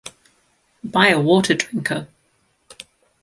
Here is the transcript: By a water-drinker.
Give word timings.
By 0.83 1.09
a 1.09 1.19
water-drinker. 1.21 2.07